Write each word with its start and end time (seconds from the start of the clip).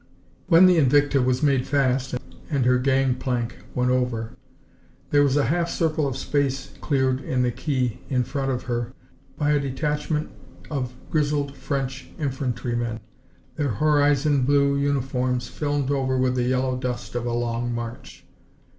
When 0.47 0.65
the 0.65 0.77
Invicta 0.79 1.21
was 1.23 1.43
made 1.43 1.67
fast 1.67 2.15
and 2.49 2.65
her 2.65 2.79
gang 2.79 3.13
plank 3.13 3.59
went 3.75 3.91
over, 3.91 4.31
there 5.11 5.21
was 5.21 5.37
a 5.37 5.43
half 5.43 5.69
circle 5.69 6.07
of 6.07 6.17
space 6.17 6.71
cleared 6.81 7.21
in 7.21 7.43
the 7.43 7.51
quay 7.51 7.99
in 8.09 8.23
front 8.23 8.49
of 8.49 8.63
her 8.63 8.93
by 9.37 9.51
a 9.51 9.59
detachment 9.59 10.31
of 10.71 10.95
grizzled 11.11 11.55
French 11.55 12.09
infantrymen, 12.17 12.99
their 13.57 13.69
horizon 13.69 14.41
blue 14.43 14.75
uniforms 14.75 15.47
filmed 15.49 15.91
over 15.91 16.17
with 16.17 16.33
the 16.33 16.45
yellow 16.45 16.75
dust 16.77 17.13
of 17.13 17.27
a 17.27 17.31
long 17.33 17.71
march. 17.71 18.25